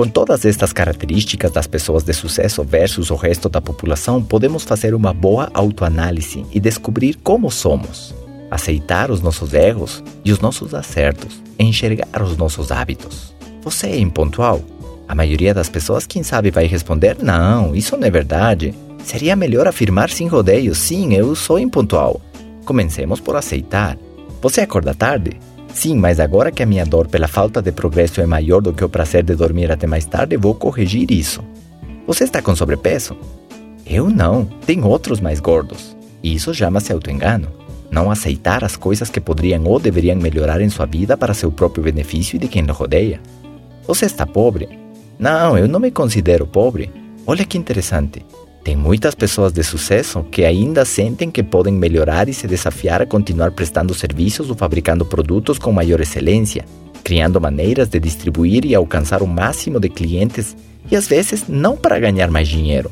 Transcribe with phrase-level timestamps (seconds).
[0.00, 4.94] Com todas estas características das pessoas de sucesso versus o resto da população, podemos fazer
[4.94, 8.14] uma boa autoanálise e descobrir como somos.
[8.50, 13.34] Aceitar os nossos erros e os nossos acertos, enxergar os nossos hábitos.
[13.60, 14.62] Você é impontual?
[15.06, 18.74] A maioria das pessoas, quem sabe, vai responder: Não, isso não é verdade.
[19.04, 22.22] Seria melhor afirmar sem rodeios: Sim, eu sou impontual.
[22.64, 23.98] Comencemos por aceitar.
[24.40, 25.32] Você acorda tarde?
[25.72, 28.84] Sim, mas agora que a minha dor pela falta de progresso é maior do que
[28.84, 31.42] o prazer de dormir até mais tarde, vou corrigir isso.
[32.06, 33.16] Você está com sobrepeso?
[33.86, 35.96] Eu não, tem outros mais gordos.
[36.22, 37.48] Isso chama-se autoengano.
[37.90, 41.82] Não aceitar as coisas que poderiam ou deveriam melhorar em sua vida para seu próprio
[41.82, 43.20] benefício e de quem lhe rodeia.
[43.86, 44.68] Você está pobre?
[45.18, 46.90] Não, eu não me considero pobre.
[47.26, 48.24] Olha que interessante.
[48.62, 53.06] Tem muitas pessoas de sucesso que ainda sentem que podem melhorar e se desafiar a
[53.06, 56.64] continuar prestando serviços ou fabricando produtos com maior excelência,
[57.02, 60.56] criando maneiras de distribuir e alcançar o máximo de clientes
[60.90, 62.90] e às vezes não para ganhar mais dinheiro,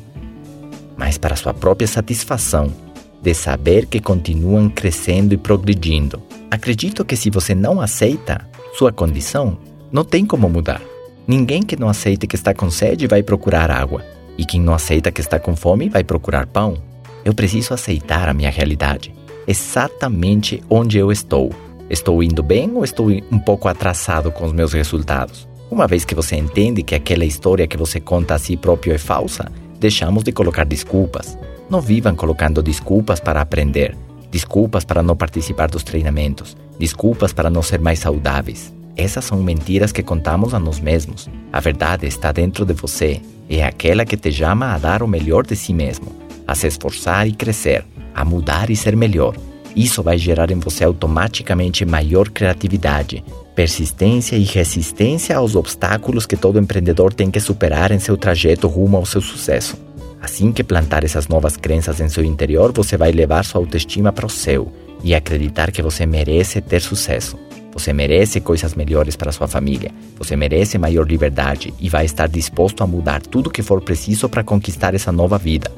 [0.97, 2.73] mas para sua própria satisfação
[3.21, 6.23] de saber que continuam crescendo e progredindo.
[6.51, 9.59] Acredito que se você não aceita sua condição,
[9.93, 10.81] não tem como mudar.
[11.27, 14.03] Ninguém que não aceite que está com sede vai procurar água.
[14.39, 16.79] E quem não aceita que está com fome vai procurar pão.
[17.25, 19.13] Eu preciso aceitar a minha realidade,
[19.47, 21.51] exatamente onde eu estou.
[21.91, 25.49] Estou indo bem ou estou um pouco atrasado com os meus resultados?
[25.71, 28.99] Uma vez que você entende que aquela história que você conta a si próprio é
[28.99, 31.37] falsa, deixamos de colocar desculpas.
[31.69, 33.97] Não vivam colocando desculpas para aprender,
[34.31, 38.73] desculpas para não participar dos treinamentos, desculpas para não ser mais saudáveis.
[38.97, 41.29] Essas são mentiras que contamos a nós mesmos.
[41.53, 43.21] A verdade está dentro de você
[43.57, 46.15] é aquela que te chama a dar o melhor de si mesmo,
[46.47, 49.35] a se esforçar e crescer, a mudar e ser melhor.
[49.75, 53.25] Isso vai gerar em você automaticamente maior criatividade,
[53.55, 58.97] persistência e resistência aos obstáculos que todo empreendedor tem que superar em seu trajeto rumo
[58.97, 59.77] ao seu sucesso.
[60.21, 64.27] Assim que plantar essas novas crenças em seu interior, você vai levar sua autoestima para
[64.27, 64.73] o céu
[65.03, 67.39] e acreditar que você merece ter sucesso.
[67.79, 69.93] Você merece coisas melhores para sua família.
[70.19, 74.43] Você merece maior liberdade e vai estar disposto a mudar tudo que for preciso para
[74.43, 75.71] conquistar essa nova vida.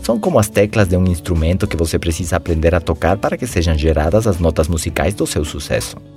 [0.00, 3.44] São como as teclas de um instrumento que você precisa aprender a tocar para que
[3.44, 5.96] sejam geradas as notas musicais do seu sucesso.